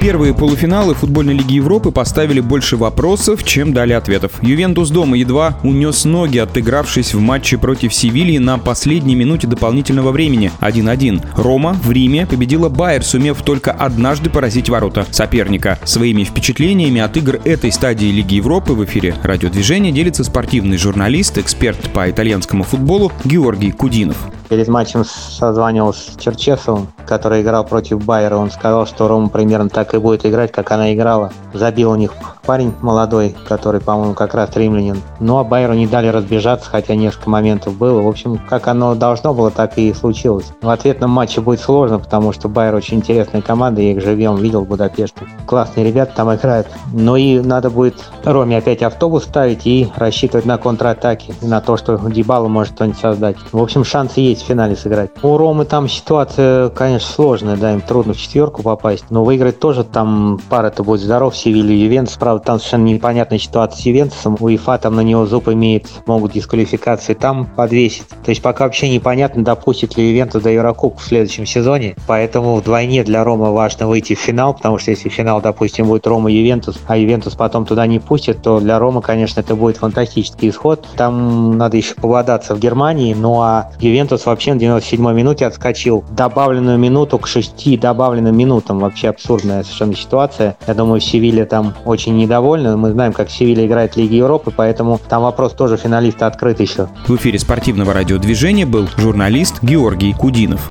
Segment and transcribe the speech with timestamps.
[0.00, 4.32] Первые полуфиналы футбольной лиги Европы поставили больше вопросов, чем дали ответов.
[4.40, 10.50] Ювентус дома едва унес ноги, отыгравшись в матче против Севильи на последней минуте дополнительного времени
[10.62, 11.22] 1-1.
[11.36, 15.78] Рома в Риме победила Байер, сумев только однажды поразить ворота соперника.
[15.84, 21.92] Своими впечатлениями от игр этой стадии Лиги Европы в эфире радиодвижения делится спортивный журналист, эксперт
[21.92, 24.16] по итальянскому футболу Георгий Кудинов.
[24.50, 28.36] Перед матчем созванивался с Черчесовым, который играл против Байера.
[28.36, 31.32] Он сказал, что Рома примерно так и будет играть, как она играла.
[31.54, 32.12] Забил у них
[32.44, 35.00] парень молодой, который, по-моему, как раз римлянин.
[35.20, 38.02] Ну, а Байеру не дали разбежаться, хотя несколько моментов было.
[38.02, 40.46] В общем, как оно должно было, так и случилось.
[40.60, 44.64] В ответном матче будет сложно, потому что Байер очень интересная команда, я их живьем видел
[44.64, 45.20] в Будапеште.
[45.46, 46.66] Классные ребята там играют.
[46.92, 51.98] Но и надо будет Роме опять автобус ставить и рассчитывать на контратаки, на то, что
[52.10, 53.36] Дебала может что-нибудь создать.
[53.52, 55.10] В общем, шансы есть в финале сыграть.
[55.22, 59.84] У Ромы там ситуация, конечно, сложная, да, им трудно в четверку попасть, но выиграть тоже
[59.84, 64.36] там пара-то будет здоров, Севилья и Ювентус, правда, там совершенно непонятная ситуация с Ювентусом.
[64.40, 68.08] УЕФА там на него зуб имеет, могут дисквалификации там подвесить.
[68.08, 71.96] То есть пока вообще непонятно, допустят ли Ювентус до Еврокубка в следующем сезоне.
[72.06, 76.78] Поэтому вдвойне для Рома важно выйти в финал, потому что если финал, допустим, будет Рома-Ювентус,
[76.86, 80.86] а Ювентус потом туда не пустят, то для Рома, конечно, это будет фантастический исход.
[80.96, 86.78] Там надо еще пободаться в Германии, ну а Ювентус вообще на 97-й минуте отскочил добавленную
[86.78, 88.78] минуту к 6 добавленным минутам.
[88.78, 90.56] Вообще абсурдная совершенно ситуация.
[90.66, 92.76] Я думаю, Севилья там очень не недовольны.
[92.76, 96.88] Мы знаем, как Севилья играет в Лиге Европы, поэтому там вопрос тоже финалиста открыт еще.
[97.06, 100.70] В эфире спортивного радиодвижения был журналист Георгий Кудинов.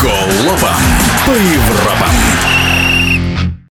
[0.00, 0.76] Голова
[1.26, 2.11] по Европам.